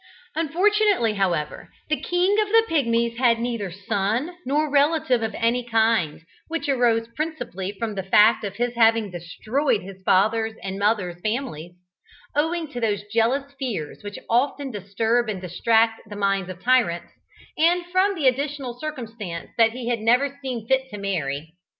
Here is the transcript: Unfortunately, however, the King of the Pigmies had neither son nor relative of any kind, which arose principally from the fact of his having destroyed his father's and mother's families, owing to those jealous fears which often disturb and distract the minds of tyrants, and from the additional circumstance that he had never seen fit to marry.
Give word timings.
Unfortunately, 0.35 1.13
however, 1.13 1.69
the 1.87 2.01
King 2.01 2.39
of 2.41 2.47
the 2.47 2.63
Pigmies 2.67 3.17
had 3.19 3.37
neither 3.39 3.69
son 3.69 4.35
nor 4.47 4.67
relative 4.67 5.21
of 5.21 5.35
any 5.37 5.63
kind, 5.63 6.21
which 6.47 6.67
arose 6.67 7.07
principally 7.09 7.71
from 7.77 7.93
the 7.93 8.01
fact 8.01 8.43
of 8.43 8.55
his 8.55 8.73
having 8.73 9.11
destroyed 9.11 9.83
his 9.83 10.01
father's 10.01 10.55
and 10.63 10.79
mother's 10.79 11.21
families, 11.21 11.73
owing 12.35 12.67
to 12.69 12.79
those 12.79 13.03
jealous 13.13 13.53
fears 13.59 13.99
which 14.03 14.17
often 14.27 14.71
disturb 14.71 15.29
and 15.29 15.39
distract 15.39 16.01
the 16.09 16.15
minds 16.15 16.49
of 16.49 16.63
tyrants, 16.63 17.11
and 17.55 17.85
from 17.91 18.15
the 18.15 18.25
additional 18.27 18.79
circumstance 18.79 19.51
that 19.59 19.73
he 19.73 19.87
had 19.89 19.99
never 19.99 20.35
seen 20.41 20.65
fit 20.67 20.89
to 20.89 20.97
marry. 20.97 21.53